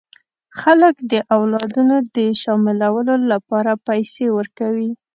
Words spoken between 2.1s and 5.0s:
د شاملولو لپاره پیسې ورکوي.